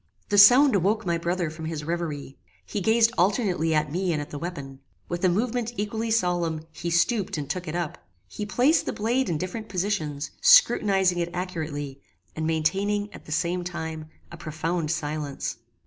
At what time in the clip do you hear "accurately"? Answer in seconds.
11.35-12.01